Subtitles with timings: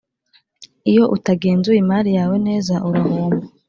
[0.89, 3.45] Iyo utangenzuye imari yawe neza urahomba